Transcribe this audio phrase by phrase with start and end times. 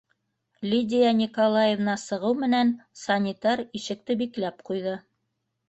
[0.69, 4.99] Лидия Николаевна сығыу менән санитар ишекте бикләп ҡуйҙы.